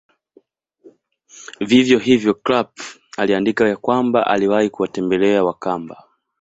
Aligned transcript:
Vivyo 1.59 1.99
hivyo 1.99 2.33
Krapf 2.33 2.97
aliandika 3.17 3.69
ya 3.69 3.77
kwamba 3.77 4.27
aliwahi 4.27 4.69
kuwatembela 4.69 5.43
Wakamba 5.43 6.03